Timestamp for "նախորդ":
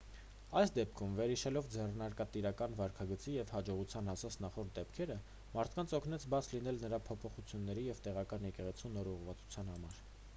4.45-4.71